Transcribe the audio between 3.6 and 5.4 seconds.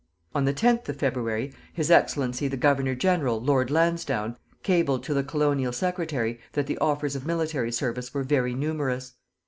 Lansdowne, cabled to the